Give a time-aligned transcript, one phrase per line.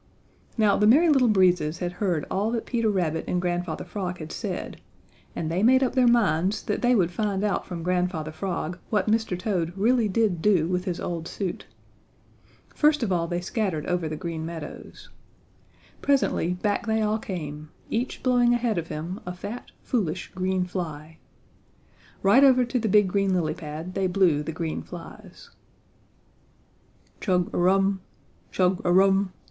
[0.57, 4.31] Now the Merry Little Breezes had heard all that Peter Rabbit and Grandfather Frog had
[4.31, 4.81] said,
[5.35, 9.05] and they made up their minds that they would find out from Grandfather Frog what
[9.05, 9.37] Mr.
[9.37, 11.67] Toad really did do with his old suit.
[12.73, 15.09] First of all they scattered over the Green Meadows.
[16.01, 21.19] Presently back they all came, each blowing ahead of him a fat, foolish, green fly.
[22.23, 25.51] Right over to the big green lily pad they blew the green flies.
[27.19, 28.01] "Chug a rum!
[28.51, 29.31] Chug a rum!